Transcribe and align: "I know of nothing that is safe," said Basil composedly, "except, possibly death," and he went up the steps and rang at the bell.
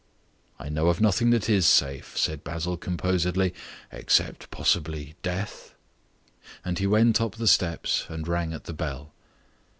"I 0.57 0.67
know 0.69 0.87
of 0.87 0.99
nothing 0.99 1.29
that 1.29 1.47
is 1.47 1.67
safe," 1.67 2.17
said 2.17 2.43
Basil 2.43 2.75
composedly, 2.75 3.53
"except, 3.91 4.49
possibly 4.49 5.13
death," 5.21 5.75
and 6.65 6.79
he 6.79 6.87
went 6.87 7.21
up 7.21 7.35
the 7.35 7.45
steps 7.45 8.07
and 8.09 8.27
rang 8.27 8.51
at 8.51 8.63
the 8.63 8.73
bell. 8.73 9.13